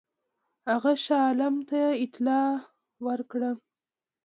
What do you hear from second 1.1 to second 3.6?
عالم ته اطلاع ورکړه.